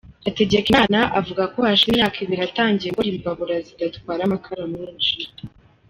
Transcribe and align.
Hategekimana 0.25 0.99
avuga 1.19 1.43
ko 1.53 1.59
hashize 1.67 1.89
imyaka 1.93 2.17
ibiri 2.23 2.41
atangiye 2.49 2.89
gukora 2.91 3.11
imbabura 3.13 3.55
zidatwara 3.65 4.21
amakara 4.27 4.63
menshi. 4.73 5.17